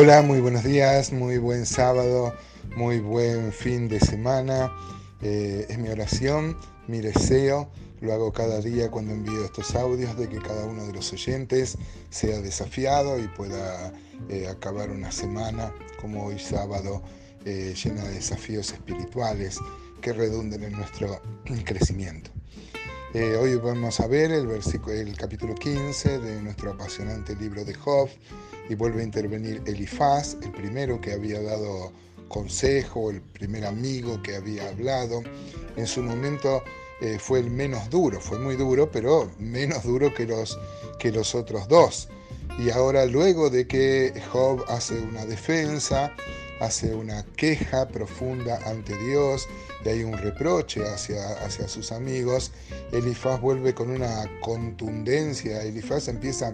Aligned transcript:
Hola, 0.00 0.22
muy 0.22 0.40
buenos 0.40 0.62
días, 0.62 1.12
muy 1.12 1.38
buen 1.38 1.66
sábado, 1.66 2.32
muy 2.76 3.00
buen 3.00 3.52
fin 3.52 3.88
de 3.88 3.98
semana. 3.98 4.72
Eh, 5.22 5.66
es 5.68 5.76
mi 5.76 5.88
oración, 5.88 6.56
mi 6.86 7.00
deseo, 7.00 7.68
lo 8.00 8.12
hago 8.12 8.32
cada 8.32 8.60
día 8.60 8.92
cuando 8.92 9.12
envío 9.12 9.44
estos 9.44 9.74
audios, 9.74 10.16
de 10.16 10.28
que 10.28 10.38
cada 10.38 10.66
uno 10.66 10.86
de 10.86 10.92
los 10.92 11.12
oyentes 11.12 11.76
sea 12.10 12.40
desafiado 12.40 13.18
y 13.18 13.26
pueda 13.26 13.92
eh, 14.28 14.46
acabar 14.46 14.88
una 14.90 15.10
semana 15.10 15.74
como 16.00 16.26
hoy 16.26 16.38
sábado 16.38 17.02
eh, 17.44 17.74
llena 17.74 18.04
de 18.04 18.14
desafíos 18.14 18.70
espirituales 18.70 19.58
que 20.00 20.12
redunden 20.12 20.62
en 20.62 20.74
nuestro 20.74 21.20
crecimiento. 21.64 22.37
Hoy 23.14 23.56
vamos 23.56 24.00
a 24.00 24.06
ver 24.06 24.30
el, 24.32 24.50
el 24.50 25.16
capítulo 25.16 25.54
15 25.54 26.18
de 26.18 26.42
nuestro 26.42 26.72
apasionante 26.72 27.34
libro 27.36 27.64
de 27.64 27.72
Job 27.72 28.08
y 28.68 28.74
vuelve 28.74 29.00
a 29.00 29.04
intervenir 29.04 29.62
Elifaz, 29.64 30.36
el 30.42 30.52
primero 30.52 31.00
que 31.00 31.14
había 31.14 31.40
dado 31.40 31.90
consejo, 32.28 33.10
el 33.10 33.22
primer 33.22 33.64
amigo 33.64 34.22
que 34.22 34.36
había 34.36 34.68
hablado. 34.68 35.22
En 35.76 35.86
su 35.86 36.02
momento 36.02 36.62
eh, 37.00 37.18
fue 37.18 37.40
el 37.40 37.50
menos 37.50 37.88
duro, 37.88 38.20
fue 38.20 38.38
muy 38.38 38.56
duro, 38.56 38.90
pero 38.92 39.30
menos 39.38 39.84
duro 39.84 40.12
que 40.12 40.26
los, 40.26 40.58
que 40.98 41.10
los 41.10 41.34
otros 41.34 41.66
dos. 41.66 42.08
Y 42.58 42.70
ahora 42.70 43.06
luego 43.06 43.48
de 43.48 43.66
que 43.66 44.12
Job 44.30 44.64
hace 44.68 45.00
una 45.00 45.24
defensa, 45.24 46.12
hace 46.60 46.94
una 46.94 47.24
queja 47.36 47.88
profunda 47.88 48.60
ante 48.66 48.96
Dios 48.98 49.48
y 49.84 49.88
hay 49.88 50.02
un 50.02 50.16
reproche 50.18 50.86
hacia, 50.86 51.32
hacia 51.44 51.68
sus 51.68 51.92
amigos, 51.92 52.52
Elifaz 52.92 53.40
vuelve 53.40 53.74
con 53.74 53.90
una 53.90 54.28
contundencia, 54.40 55.62
Elifaz 55.62 56.08
empieza 56.08 56.52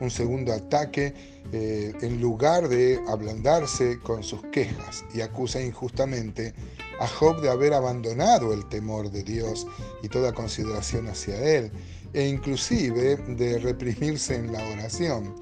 un 0.00 0.10
segundo 0.10 0.52
ataque 0.52 1.14
eh, 1.52 1.92
en 2.02 2.20
lugar 2.20 2.68
de 2.68 3.00
ablandarse 3.08 3.98
con 4.00 4.22
sus 4.22 4.42
quejas 4.52 5.04
y 5.14 5.20
acusa 5.20 5.60
injustamente 5.60 6.54
a 7.00 7.06
Job 7.06 7.40
de 7.40 7.50
haber 7.50 7.72
abandonado 7.72 8.52
el 8.52 8.68
temor 8.68 9.10
de 9.10 9.22
Dios 9.22 9.66
y 10.02 10.08
toda 10.08 10.32
consideración 10.32 11.08
hacia 11.08 11.38
él 11.40 11.70
e 12.12 12.26
inclusive 12.28 13.16
de 13.16 13.58
reprimirse 13.58 14.34
en 14.34 14.52
la 14.52 14.64
oración. 14.68 15.34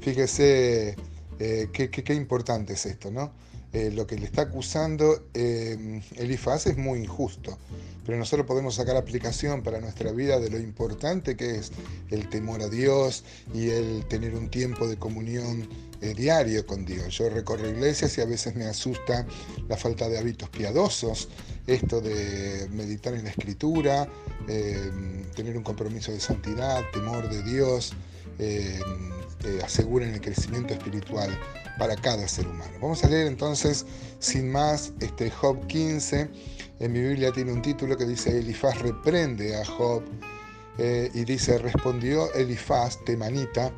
Fíjese 0.00 0.94
eh, 1.38 1.68
qué, 1.72 2.14
importante 2.14 2.74
es 2.74 2.86
esto, 2.86 3.10
¿no? 3.10 3.32
Eh, 3.74 3.90
lo 3.92 4.06
que 4.06 4.16
le 4.16 4.24
está 4.24 4.42
acusando 4.42 5.28
eh, 5.34 6.00
Elifaz 6.16 6.66
es 6.66 6.78
muy 6.78 7.00
injusto, 7.00 7.58
pero 8.06 8.16
nosotros 8.16 8.46
podemos 8.46 8.76
sacar 8.76 8.96
aplicación 8.96 9.62
para 9.62 9.78
nuestra 9.78 10.10
vida 10.10 10.40
de 10.40 10.48
lo 10.48 10.58
importante 10.58 11.36
que 11.36 11.56
es 11.56 11.72
el 12.10 12.30
temor 12.30 12.62
a 12.62 12.68
Dios 12.68 13.24
y 13.52 13.68
el 13.68 14.06
tener 14.08 14.34
un 14.34 14.48
tiempo 14.48 14.88
de 14.88 14.96
comunión 14.96 15.68
eh, 16.00 16.14
diario 16.14 16.66
con 16.66 16.86
Dios. 16.86 17.18
Yo 17.18 17.28
recorro 17.28 17.68
iglesias 17.68 18.16
y 18.16 18.22
a 18.22 18.24
veces 18.24 18.56
me 18.56 18.64
asusta 18.64 19.26
la 19.68 19.76
falta 19.76 20.08
de 20.08 20.18
hábitos 20.18 20.48
piadosos, 20.48 21.28
esto 21.66 22.00
de 22.00 22.68
meditar 22.70 23.12
en 23.12 23.24
la 23.24 23.30
escritura, 23.30 24.08
tener 25.36 25.58
un 25.58 25.62
compromiso 25.62 26.10
de 26.10 26.20
santidad, 26.20 26.82
temor 26.90 27.28
de 27.28 27.42
Dios, 27.42 27.92
aseguren 29.62 30.14
el 30.14 30.22
crecimiento 30.22 30.72
espiritual 30.72 31.38
para 31.78 31.96
cada 31.96 32.26
ser 32.28 32.46
humano. 32.46 32.72
Vamos 32.80 33.04
a 33.04 33.08
leer 33.08 33.26
entonces, 33.26 33.86
sin 34.18 34.50
más, 34.50 34.92
este 35.00 35.30
Job 35.30 35.66
15. 35.66 36.28
En 36.80 36.92
mi 36.92 37.00
Biblia 37.00 37.32
tiene 37.32 37.52
un 37.52 37.62
título 37.62 37.96
que 37.96 38.06
dice 38.06 38.38
Elifaz 38.38 38.78
reprende 38.78 39.56
a 39.56 39.64
Job 39.64 40.02
eh, 40.78 41.10
y 41.12 41.24
dice, 41.24 41.58
respondió 41.58 42.32
Elifaz, 42.34 43.04
temanita, 43.04 43.72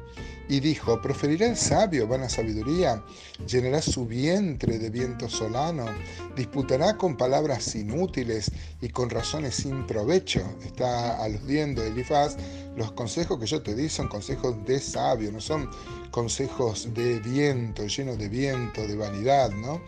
y 0.51 0.59
dijo, 0.59 1.01
¿proferirá 1.01 1.47
el 1.47 1.57
sabio 1.57 2.09
vana 2.09 2.29
sabiduría? 2.29 3.03
¿Llenará 3.47 3.81
su 3.81 4.05
vientre 4.05 4.79
de 4.79 4.91
viento 4.91 5.29
solano? 5.29 5.87
¿Disputará 6.35 6.97
con 6.97 7.17
palabras 7.17 7.77
inútiles 7.77 8.51
y 8.81 8.89
con 8.89 9.11
razones 9.11 9.55
sin 9.55 9.87
provecho? 9.87 10.43
Está 10.65 11.23
aludiendo 11.23 11.85
Elifaz, 11.85 12.37
los 12.81 12.93
consejos 12.93 13.39
que 13.39 13.45
yo 13.45 13.61
te 13.61 13.75
di 13.75 13.91
son 13.91 14.09
consejos 14.09 14.57
de 14.65 14.81
sabio, 14.81 15.31
no 15.31 15.39
son 15.39 15.69
consejos 16.11 16.89
de 16.95 17.21
viento, 17.21 17.87
llenos 17.87 18.17
de 18.17 18.31
viento, 18.31 18.89
de 18.89 18.97
vanidad, 18.97 19.51
¿no? 19.51 19.83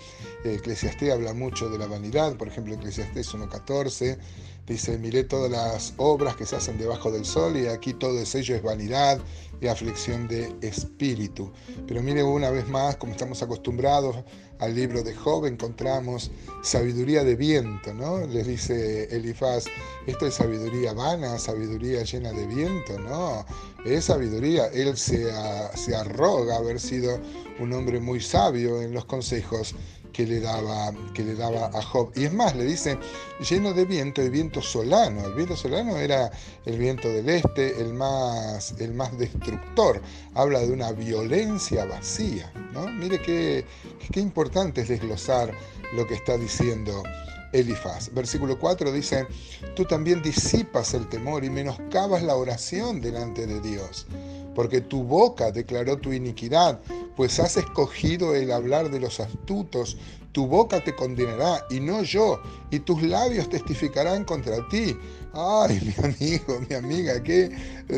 Eclesiastés 0.45 1.11
habla 1.11 1.33
mucho 1.33 1.71
de 1.71 1.79
la 1.79 1.87
vanidad, 1.87 2.37
por 2.37 2.49
ejemplo, 2.49 2.75
Eclesiastés 2.75 3.35
1.14 3.35 4.19
dice, 4.67 4.99
miré 4.99 5.25
todas 5.25 5.51
las 5.51 5.95
obras 5.97 6.37
que 6.37 6.45
se 6.45 6.57
hacen 6.57 6.77
debajo 6.77 7.11
del 7.11 7.25
sol 7.25 7.57
y 7.57 7.67
aquí 7.67 7.95
todo 7.95 8.21
ello 8.21 8.55
es 8.55 8.63
vanidad 8.63 9.19
y 9.61 9.69
aflicción 9.69 10.29
de 10.29 10.55
espíritu. 10.61 11.51
Pero 11.89 12.03
mire 12.03 12.23
una 12.23 12.51
vez 12.51 12.69
más, 12.69 12.97
como 12.97 13.13
estamos 13.13 13.43
acostumbrados 13.43 14.17
al 14.63 14.77
libro 14.77 15.03
de 15.03 15.13
Job, 15.13 15.47
encontramos 15.47 16.31
sabiduría 16.63 17.25
de 17.25 17.35
viento, 17.35 17.93
¿no? 17.93 18.25
Les 18.29 18.47
dice 18.47 19.09
Elifaz, 19.11 19.65
esto 20.07 20.25
es 20.25 20.35
sabiduría 20.35 20.93
vana, 20.93 21.37
sabiduría 21.37 22.05
llena 22.05 22.31
de 22.31 22.47
viento, 22.47 22.97
¿no? 23.01 23.45
Es 23.85 24.05
sabiduría. 24.05 24.69
Él 24.69 24.97
se, 24.97 25.33
se 25.75 25.97
arroga 25.97 26.59
haber 26.59 26.79
sido 26.79 27.19
un 27.59 27.73
hombre 27.73 27.99
muy 27.99 28.21
sabio 28.21 28.81
en 28.81 28.95
los 28.95 29.05
consejos 29.05 29.75
que 30.13 30.27
le 30.27 30.41
daba, 30.41 30.93
que 31.15 31.23
le 31.25 31.35
daba 31.35 31.67
a 31.67 31.83
Job. 31.83 32.13
Y 32.15 32.25
es 32.25 32.33
más, 32.33 32.55
le 32.55 32.65
dice, 32.65 32.99
lleno 33.49 33.73
de 33.73 33.85
viento, 33.85 34.23
de 34.23 34.31
viento 34.31 34.63
solano. 34.63 35.25
El 35.27 35.35
viento 35.35 35.57
solano 35.57 35.97
era 35.97 36.31
el 36.67 36.79
viento 36.79 37.09
del 37.09 37.29
este, 37.29 37.81
el 37.81 37.93
más, 37.95 38.75
el 38.79 38.95
más 38.95 39.17
destructor. 39.19 40.01
Habla 40.35 40.61
de 40.61 40.73
una 40.73 40.93
violencia 40.93 41.85
vacía. 41.85 42.53
¿no? 42.73 42.87
Mire 42.89 43.21
qué, 43.21 43.65
qué 44.13 44.21
importante 44.21 44.83
es 44.83 44.89
desglosar 44.89 45.53
lo 45.95 46.07
que 46.07 46.15
está 46.15 46.37
diciendo 46.37 47.03
Elifaz. 47.53 48.13
Versículo 48.13 48.59
4 48.59 48.93
dice, 48.93 49.27
tú 49.77 49.85
también 49.85 50.23
disipas 50.23 50.95
el 50.95 51.09
temor 51.09 51.45
y 51.45 51.51
menoscabas 51.51 52.23
la 52.23 52.35
oración 52.35 53.01
delante 53.01 53.47
de 53.47 53.61
Dios, 53.61 54.07
porque 54.55 54.81
tu 54.81 55.03
boca 55.03 55.51
declaró 55.51 55.99
tu 55.99 56.13
iniquidad 56.13 56.81
pues 57.17 57.39
has 57.41 57.57
escogido 57.57 58.35
el 58.35 58.51
hablar 58.53 58.91
de 58.91 59.01
los 59.01 59.21
astutos, 59.21 59.97
tu 60.33 60.47
boca 60.47 60.83
te 60.83 60.95
condenará 60.95 61.65
y 61.71 61.81
no 61.81 62.03
yo, 62.03 62.41
y 62.71 62.81
tus 62.81 63.03
labios 63.03 63.49
testificarán 63.51 64.25
contra 64.25 64.67
ti. 64.69 64.97
Ay, 65.35 65.81
mi 65.85 66.05
amigo, 66.05 66.61
mi 66.69 66.75
amiga, 66.75 67.23
qué 67.23 67.51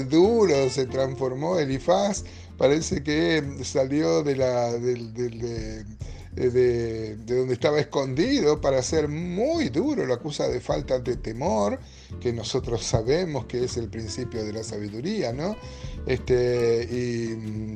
duro 0.09 0.69
se 0.69 0.87
transformó 0.87 1.59
Elifaz. 1.59 2.25
Parece 2.59 3.03
que 3.03 3.43
salió 3.63 4.23
de 4.23 4.37
la, 4.37 4.73
de, 4.73 5.85
de, 6.35 7.17
donde 7.17 7.55
estaba 7.55 7.81
escondido 7.81 8.61
para 8.61 8.83
ser 8.83 9.09
muy 9.09 9.69
duro, 9.69 10.05
lo 10.05 10.15
acusa 10.15 10.49
de 10.49 10.61
falta 10.61 10.99
de 10.99 11.17
temor, 11.17 11.79
que 12.21 12.33
nosotros 12.33 12.85
sabemos 12.85 13.47
que 13.47 13.65
es 13.65 13.77
el 13.77 13.89
principio 13.89 14.45
de 14.45 14.53
la 14.53 14.63
sabiduría, 14.63 15.33
¿no? 15.33 15.57
Este, 16.07 16.89
y, 16.91 17.75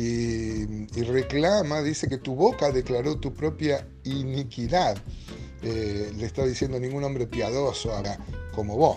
y, 0.00 1.02
reclama, 1.02 1.82
dice 1.82 2.08
que 2.08 2.18
tu 2.18 2.34
boca 2.34 2.70
declaró 2.70 3.18
tu 3.18 3.34
propia 3.34 3.86
iniquidad. 4.04 4.96
Eh, 5.62 6.12
le 6.16 6.24
está 6.24 6.44
diciendo 6.46 6.78
ningún 6.78 7.02
hombre 7.02 7.26
piadoso 7.26 7.92
haga 7.92 8.18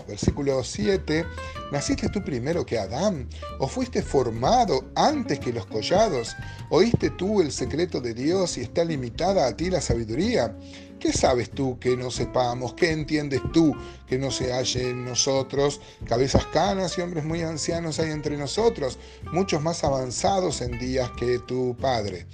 Versículo 0.08 0.64
7, 0.64 1.24
¿naciste 1.70 2.08
tú 2.08 2.20
primero 2.24 2.66
que 2.66 2.78
Adán? 2.78 3.28
¿O 3.60 3.68
fuiste 3.68 4.02
formado 4.02 4.90
antes 4.96 5.38
que 5.38 5.52
los 5.52 5.66
collados? 5.66 6.34
¿Oíste 6.70 7.10
tú 7.10 7.40
el 7.40 7.52
secreto 7.52 8.00
de 8.00 8.12
Dios 8.12 8.58
y 8.58 8.62
está 8.62 8.84
limitada 8.84 9.46
a 9.46 9.56
ti 9.56 9.70
la 9.70 9.80
sabiduría? 9.80 10.56
¿Qué 10.98 11.12
sabes 11.12 11.50
tú 11.50 11.78
que 11.78 11.96
no 11.96 12.10
sepamos? 12.10 12.74
¿Qué 12.74 12.90
entiendes 12.90 13.40
tú 13.52 13.72
que 14.08 14.18
no 14.18 14.32
se 14.32 14.52
halle 14.52 14.90
en 14.90 15.04
nosotros? 15.04 15.80
Cabezas 16.06 16.46
canas 16.46 16.98
y 16.98 17.02
hombres 17.02 17.24
muy 17.24 17.42
ancianos 17.42 18.00
hay 18.00 18.10
entre 18.10 18.36
nosotros, 18.36 18.98
muchos 19.32 19.62
más 19.62 19.84
avanzados 19.84 20.60
en 20.60 20.76
días 20.78 21.10
que 21.18 21.38
tu 21.38 21.76
Padre. 21.76 22.26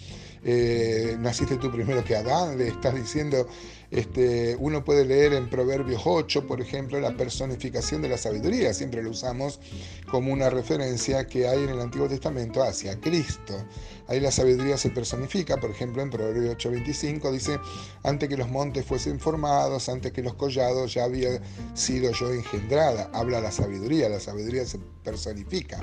Eh, 0.45 1.17
naciste 1.19 1.57
tú 1.57 1.71
primero 1.71 2.05
que 2.05 2.17
Adán, 2.17 2.57
le 2.57 2.69
estás 2.69 2.95
diciendo, 2.95 3.47
este, 3.91 4.55
uno 4.57 4.85
puede 4.85 5.07
leer 5.07 5.33
en 5.33 5.49
Proverbios 5.49 6.03
8, 6.05 6.47
por 6.47 6.61
ejemplo, 6.61 7.01
la 7.01 7.17
personificación 7.17 8.03
de 8.03 8.11
la 8.11 8.19
sabiduría, 8.19 8.75
siempre 8.75 9.03
lo 9.03 9.11
usamos 9.11 9.61
como 10.11 10.33
una 10.33 10.51
referencia 10.51 11.27
que 11.27 11.49
hay 11.49 11.63
en 11.63 11.71
el 11.71 11.81
Antiguo 11.81 12.09
Testamento 12.09 12.63
hacia 12.63 13.01
Cristo. 13.01 13.55
Ahí 14.07 14.21
la 14.21 14.31
sabiduría 14.31 14.77
se 14.77 14.91
personifica, 14.91 15.57
por 15.59 15.71
ejemplo, 15.71 16.03
en 16.03 16.11
Proverbios 16.11 16.57
8:25 16.57 17.33
dice, 17.33 17.59
antes 18.03 18.29
que 18.29 18.37
los 18.37 18.49
montes 18.49 18.85
fuesen 18.85 19.21
formados, 19.21 19.89
antes 19.89 20.13
que 20.13 20.23
los 20.23 20.35
collados 20.35 20.95
ya 20.95 21.05
había 21.05 21.41
sido 21.75 22.13
yo 22.13 22.33
engendrada. 22.33 23.11
Habla 23.13 23.41
la 23.41 23.51
sabiduría, 23.51 24.09
la 24.09 24.21
sabiduría 24.21 24.67
se 24.67 24.79
personifica. 25.03 25.81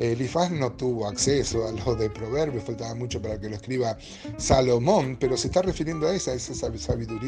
Elifaz 0.00 0.52
no 0.52 0.72
tuvo 0.72 1.08
acceso 1.08 1.66
a 1.66 1.72
lo 1.72 1.96
de 1.96 2.08
Proverbios, 2.08 2.62
faltaba 2.62 2.94
mucho 2.94 3.20
para 3.20 3.40
que 3.40 3.48
lo 3.48 3.56
escriba 3.56 3.98
Salomón, 4.36 5.16
pero 5.18 5.36
se 5.36 5.48
está 5.48 5.62
refiriendo 5.62 6.06
a 6.06 6.14
esa, 6.14 6.34
esa 6.34 6.54
sabiduría 6.54 7.27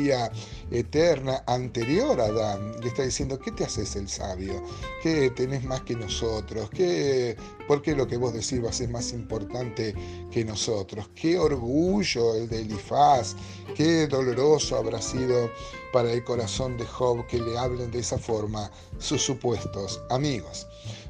eterna 0.70 1.43
anterior 1.47 2.20
a 2.20 2.26
Adán. 2.26 2.81
Le 2.81 2.88
está 2.88 3.02
diciendo, 3.02 3.38
¿qué 3.38 3.52
te 3.52 3.64
haces 3.64 3.97
el 3.97 4.08
sabio? 4.08 4.62
¿Qué 5.02 5.31
tenés 5.31 5.64
más 5.64 5.82
que 5.82 5.94
nosotros? 5.94 6.70
¿Qué 6.70 7.37
porque 7.70 7.94
lo 7.94 8.08
que 8.08 8.17
vos 8.17 8.32
decís 8.32 8.61
va 8.64 8.70
a 8.70 8.73
ser 8.73 8.88
más 8.88 9.12
importante 9.12 9.94
que 10.32 10.44
nosotros. 10.44 11.08
Qué 11.14 11.38
orgullo 11.38 12.35
el 12.35 12.49
de 12.49 12.62
Elifaz, 12.62 13.37
qué 13.76 14.08
doloroso 14.08 14.76
habrá 14.76 15.00
sido 15.00 15.49
para 15.93 16.12
el 16.12 16.25
corazón 16.25 16.76
de 16.76 16.85
Job 16.85 17.25
que 17.29 17.38
le 17.38 17.56
hablen 17.56 17.93
de 17.93 18.00
esa 18.00 18.19
forma 18.19 18.73
sus 18.99 19.23
supuestos 19.23 20.02
amigos. 20.11 20.67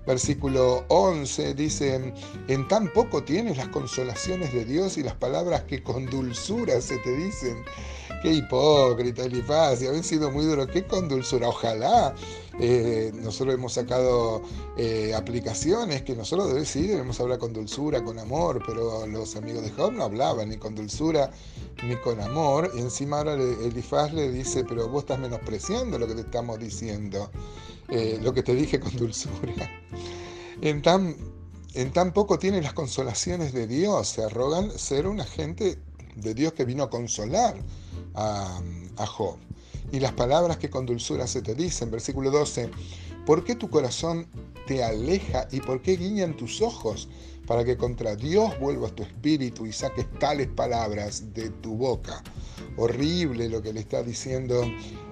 Versículo 0.07 0.85
11 0.89 1.55
dice, 1.55 2.13
en 2.49 2.69
tan 2.69 2.93
poco 2.93 3.23
tienes 3.23 3.57
las 3.57 3.69
consolaciones 3.69 4.53
de 4.53 4.65
Dios 4.65 4.97
y 4.99 5.03
las 5.03 5.15
palabras 5.15 5.65
que 5.65 5.83
con 5.83 6.07
dulzura 6.07 6.81
se 6.81 6.99
te 6.99 7.17
dicen. 7.17 7.65
Qué 8.23 8.33
hipócrita, 8.33 9.25
Elifaz, 9.25 9.81
y 9.81 9.87
habéis 9.87 10.07
sido 10.07 10.31
muy 10.31 10.45
duro. 10.45 10.67
Qué 10.67 10.85
con 10.85 11.09
dulzura. 11.09 11.49
Ojalá 11.49 12.15
eh, 12.59 13.13
nosotros 13.15 13.55
hemos 13.55 13.73
sacado 13.73 14.43
eh, 14.77 15.15
aplicaciones 15.15 16.03
que 16.03 16.15
nosotros 16.15 16.49
debemos 16.49 16.69
sí 16.69 16.87
debemos 16.87 17.19
hablar 17.21 17.39
con 17.39 17.55
dulzura, 17.55 18.05
con 18.05 18.19
amor, 18.19 18.63
pero 18.67 19.07
los 19.07 19.37
amigos 19.37 19.63
de 19.63 19.71
Job 19.71 19.93
no 19.93 20.05
hablaban 20.05 20.51
ni 20.51 20.59
con 20.59 20.75
dulzura 20.75 21.31
ni 21.83 21.97
con 21.97 22.21
amor. 22.21 22.71
Y 22.75 22.81
encima 22.81 23.19
ahora 23.19 23.35
Elifaz 23.35 24.13
le 24.13 24.31
dice, 24.31 24.65
pero 24.65 24.89
vos 24.89 25.05
estás 25.05 25.19
menospreciando 25.19 25.99
lo 25.99 26.07
que 26.07 26.15
te 26.15 26.21
estamos 26.21 26.59
diciendo, 26.59 27.31
eh, 27.91 28.19
lo 28.23 28.33
que 28.33 28.43
te 28.43 28.55
dije 28.55 28.81
con 28.81 28.97
dulzura. 28.97 29.71
En 30.61 30.83
tan, 30.83 31.17
en 31.75 31.93
tan 31.93 32.13
poco 32.13 32.39
tiene 32.39 32.61
las 32.61 32.73
consolaciones 32.73 33.53
de 33.53 33.67
Dios, 33.67 34.09
se 34.09 34.25
arrogan 34.25 34.71
ser 34.71 35.07
un 35.07 35.21
agente 35.21 35.79
de 36.17 36.35
Dios 36.35 36.53
que 36.53 36.65
vino 36.65 36.83
a 36.83 36.91
consolar 36.91 37.57
a, 38.15 38.61
a 38.97 39.07
Job 39.07 39.37
y 39.93 40.01
las 40.01 40.13
palabras 40.13 40.59
que 40.59 40.71
con 40.71 40.87
dulzura 40.87 41.27
se 41.27 41.43
te 41.43 41.55
dicen. 41.55 41.91
Versículo 41.91 42.31
12, 42.31 42.71
¿por 43.27 43.45
qué 43.45 43.55
tu 43.55 43.71
corazón 43.71 44.27
te 44.67 44.83
aleja 44.83 45.49
y 45.51 45.61
por 45.61 45.83
qué 45.83 45.97
guiñan 45.97 46.37
tus 46.37 46.61
ojos 46.61 47.09
para 47.47 47.65
que 47.65 47.77
contra 47.77 48.15
Dios 48.15 48.59
vuelvas 48.61 48.95
tu 48.95 49.03
espíritu 49.03 49.67
y 49.67 49.73
saques 49.73 50.07
tales 50.19 50.49
palabras 50.49 51.35
de 51.35 51.51
tu 51.51 51.77
boca? 51.77 52.23
Horrible 52.77 53.49
lo 53.49 53.63
que 53.63 53.73
le 53.73 53.81
está 53.81 54.03
diciendo 54.03 54.63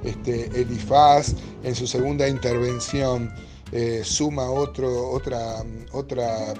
este 0.04 0.46
Elifaz 0.60 1.34
en 1.64 1.74
su 1.74 1.86
segunda 1.86 2.28
intervención. 2.28 3.32
Eh, 3.72 4.02
suma 4.02 4.50
otro, 4.50 5.10
otra, 5.10 5.64
otra, 5.92 6.54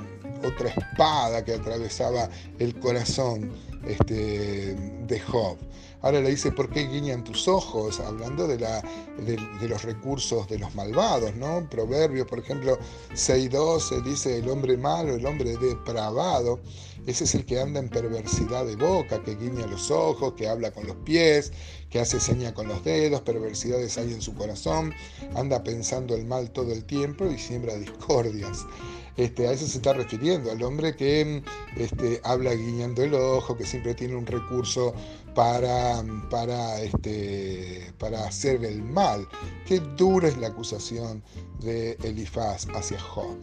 otra 0.45 0.69
espada 0.69 1.45
que 1.45 1.55
atravesaba 1.55 2.29
el 2.59 2.79
corazón 2.81 3.51
este, 3.87 4.75
de 4.75 5.21
Job. 5.21 5.57
Ahora 6.03 6.21
le 6.21 6.31
dice, 6.31 6.53
¿por 6.53 6.71
qué 6.71 6.87
guiñan 6.87 7.25
tus 7.25 7.49
ojos? 7.49 7.99
Hablando 8.01 8.47
de, 8.47 8.59
la, 8.59 8.83
de, 9.19 9.69
los 9.69 9.83
recursos 9.83 10.49
de 10.49 10.59
los 10.59 10.75
malvados, 10.75 11.35
¿no? 11.35 11.69
Proverbios, 11.69 12.27
por 12.27 12.39
ejemplo, 12.39 12.79
6.12 13.15 14.03
dice, 14.05 14.39
el 14.39 14.49
hombre 14.49 14.77
malo, 14.77 15.15
el 15.15 15.27
hombre 15.27 15.57
depravado, 15.57 16.61
ese 17.07 17.25
es 17.25 17.35
el 17.35 17.45
que 17.45 17.61
anda 17.61 17.81
en 17.81 17.89
perversidad 17.89 18.67
de 18.67 18.77
boca, 18.77 19.23
que 19.25 19.35
guiña 19.35 19.67
los 19.67 19.91
ojos, 19.91 20.35
que 20.35 20.47
habla 20.47 20.71
con 20.71 20.87
los 20.87 20.97
pies, 20.97 21.53
que 21.91 21.99
hace 21.99 22.21
seña 22.21 22.55
con 22.55 22.69
los 22.69 22.85
dedos, 22.85 23.23
perversidades 23.23 23.97
hay 23.99 24.13
en 24.13 24.21
su 24.21 24.35
corazón, 24.35 24.93
anda 25.35 25.65
pensando 25.65 26.15
el 26.15 26.27
mal 26.27 26.51
todo 26.51 26.73
el 26.73 26.85
tiempo 26.85 27.27
y 27.27 27.39
siembra 27.39 27.75
discordias. 27.77 28.67
Este, 29.17 29.49
a 29.49 29.53
eso 29.53 29.67
se 29.67 29.79
está 29.79 29.95
refiriendo, 29.95 30.53
al 30.53 30.63
hombre 30.63 30.95
que 30.95 31.43
este, 31.77 32.21
habla 32.23 32.55
guiñando 32.55 33.03
el 33.03 33.15
ojo, 33.15 33.57
que 33.57 33.67
siempre 33.67 33.95
tiene 33.95 34.15
un 34.15 34.27
recurso 34.27 34.95
para, 35.39 36.05
para, 36.31 36.81
este, 36.81 37.93
para 37.97 38.27
hacer 38.27 38.65
el 38.65 38.83
mal. 38.83 39.29
Qué 39.69 39.79
dura 39.97 40.27
es 40.27 40.37
la 40.37 40.49
acusación 40.49 41.23
de 41.61 41.93
Elifaz 42.03 42.67
hacia 42.75 42.99
Job. 42.99 43.37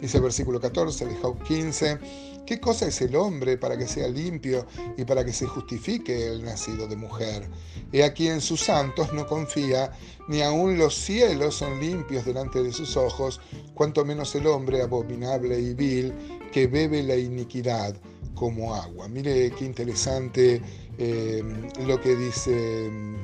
Dice 0.00 0.16
el 0.16 0.22
versículo 0.22 0.58
14 0.58 1.04
de 1.04 1.14
Job 1.16 1.42
15, 1.42 1.98
¿qué 2.46 2.58
cosa 2.58 2.86
es 2.86 3.02
el 3.02 3.14
hombre 3.16 3.58
para 3.58 3.76
que 3.76 3.86
sea 3.86 4.08
limpio 4.08 4.66
y 4.96 5.04
para 5.04 5.26
que 5.26 5.34
se 5.34 5.46
justifique 5.46 6.28
el 6.28 6.42
nacido 6.42 6.88
de 6.88 6.96
mujer? 6.96 7.46
He 7.92 8.02
aquí 8.02 8.28
en 8.28 8.40
sus 8.40 8.60
santos 8.60 9.12
no 9.12 9.26
confía, 9.26 9.92
ni 10.28 10.40
aun 10.40 10.78
los 10.78 10.94
cielos 10.94 11.56
son 11.56 11.78
limpios 11.80 12.24
delante 12.24 12.62
de 12.62 12.72
sus 12.72 12.96
ojos, 12.96 13.42
cuanto 13.74 14.06
menos 14.06 14.34
el 14.36 14.46
hombre 14.46 14.80
abominable 14.80 15.60
y 15.60 15.74
vil 15.74 16.14
que 16.50 16.66
bebe 16.66 17.02
la 17.02 17.16
iniquidad 17.16 17.94
como 18.34 18.74
agua. 18.74 19.08
Mire 19.08 19.50
qué 19.52 19.64
interesante 19.64 20.60
eh, 20.98 21.42
lo 21.86 22.00
que 22.00 22.16
dice 22.16 22.90
mm, 22.90 23.16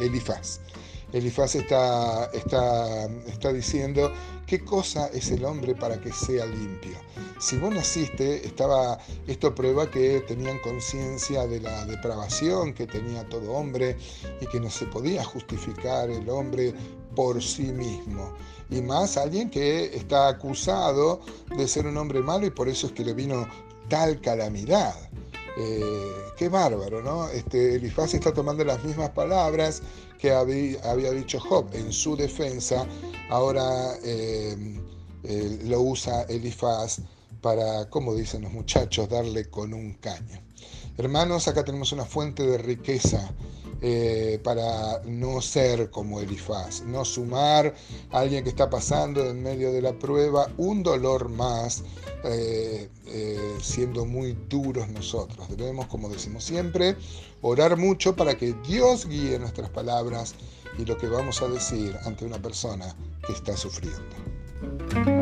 Elifaz. 0.00 0.60
Elifaz 1.12 1.54
está, 1.54 2.26
está, 2.34 3.06
está 3.26 3.52
diciendo 3.52 4.12
qué 4.46 4.62
cosa 4.62 5.08
es 5.08 5.30
el 5.30 5.44
hombre 5.44 5.74
para 5.74 5.98
que 6.00 6.12
sea 6.12 6.44
limpio. 6.44 6.98
Si 7.38 7.56
vos 7.56 7.72
naciste, 7.72 8.46
estaba, 8.46 8.98
esto 9.26 9.54
prueba 9.54 9.90
que 9.90 10.20
tenían 10.26 10.58
conciencia 10.58 11.46
de 11.46 11.60
la 11.60 11.86
depravación 11.86 12.74
que 12.74 12.86
tenía 12.86 13.26
todo 13.28 13.52
hombre 13.52 13.96
y 14.40 14.46
que 14.46 14.60
no 14.60 14.68
se 14.68 14.86
podía 14.86 15.24
justificar 15.24 16.10
el 16.10 16.28
hombre 16.28 16.74
por 17.14 17.42
sí 17.42 17.72
mismo. 17.72 18.34
Y 18.70 18.82
más 18.82 19.16
alguien 19.16 19.48
que 19.50 19.96
está 19.96 20.28
acusado 20.28 21.20
de 21.56 21.66
ser 21.66 21.86
un 21.86 21.96
hombre 21.96 22.20
malo 22.20 22.46
y 22.46 22.50
por 22.50 22.68
eso 22.68 22.88
es 22.88 22.92
que 22.92 23.04
le 23.04 23.14
vino 23.14 23.46
tal 23.88 24.20
calamidad. 24.20 24.94
Eh, 25.56 26.12
qué 26.36 26.48
bárbaro, 26.48 27.02
¿no? 27.02 27.28
Este, 27.28 27.74
Elifaz 27.74 28.14
está 28.14 28.32
tomando 28.32 28.64
las 28.64 28.82
mismas 28.84 29.10
palabras 29.10 29.82
que 30.18 30.30
había, 30.32 31.10
dicho 31.12 31.40
Job 31.40 31.66
en 31.72 31.92
su 31.92 32.16
defensa, 32.16 32.86
ahora 33.30 33.94
eh, 34.04 34.56
eh, 35.24 35.58
lo 35.64 35.80
usa 35.80 36.22
Elifaz 36.22 37.00
para, 37.40 37.88
como 37.90 38.14
dicen 38.14 38.42
los 38.42 38.52
muchachos, 38.52 39.08
darle 39.08 39.50
con 39.50 39.74
un 39.74 39.94
caño. 39.94 40.40
Hermanos, 40.96 41.46
acá 41.48 41.64
tenemos 41.64 41.92
una 41.92 42.04
fuente 42.04 42.44
de 42.44 42.58
riqueza 42.58 43.30
eh, 43.80 44.40
para 44.42 45.02
no 45.04 45.40
ser 45.40 45.90
como 45.90 46.20
Elifaz, 46.20 46.82
no 46.82 47.04
sumar 47.04 47.74
a 48.10 48.18
alguien 48.18 48.42
que 48.42 48.50
está 48.50 48.68
pasando 48.68 49.24
en 49.24 49.42
medio 49.42 49.72
de 49.72 49.80
la 49.82 49.92
prueba 49.92 50.50
un 50.56 50.82
dolor 50.82 51.28
más, 51.28 51.84
eh, 52.24 52.88
eh, 53.06 53.56
siendo 53.62 54.04
muy 54.04 54.36
duros 54.48 54.88
nosotros. 54.88 55.48
Debemos, 55.56 55.86
como 55.86 56.08
decimos 56.08 56.44
siempre, 56.44 56.96
orar 57.42 57.76
mucho 57.76 58.16
para 58.16 58.36
que 58.36 58.54
Dios 58.66 59.06
guíe 59.06 59.38
nuestras 59.38 59.70
palabras 59.70 60.34
y 60.76 60.84
lo 60.84 60.96
que 60.98 61.06
vamos 61.06 61.40
a 61.42 61.48
decir 61.48 61.96
ante 62.04 62.24
una 62.24 62.40
persona 62.40 62.96
que 63.26 63.32
está 63.32 63.56
sufriendo. 63.56 65.17